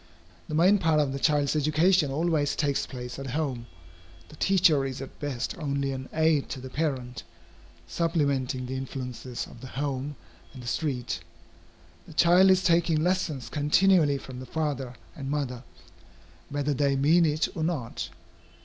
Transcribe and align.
The 0.47 0.55
main 0.55 0.79
part 0.79 0.99
of 0.99 1.13
the 1.13 1.19
child's 1.19 1.55
education 1.55 2.09
always 2.09 2.55
takes 2.55 2.87
place 2.87 3.19
at 3.19 3.27
home. 3.37 3.67
The 4.29 4.35
teacher 4.35 4.83
is 4.83 4.99
at 4.99 5.19
best 5.19 5.55
only 5.59 5.91
an 5.91 6.09
aid 6.11 6.49
to 6.49 6.59
the 6.59 6.71
parent, 6.71 7.21
supplementing 7.85 8.65
the 8.65 8.75
influences 8.77 9.45
of 9.45 9.61
the 9.61 9.67
home 9.77 10.15
and 10.53 10.63
the 10.63 10.67
street. 10.67 11.19
The 12.07 12.13
child 12.13 12.49
is 12.49 12.63
taking 12.63 13.03
lessons 13.03 13.47
continually 13.47 14.17
from 14.17 14.39
the 14.39 14.47
father 14.47 14.95
and 15.15 15.29
mother, 15.29 15.63
whether 16.49 16.73
they 16.73 16.95
mean 16.95 17.23
it 17.23 17.47
or 17.55 17.63
not. 17.63 18.09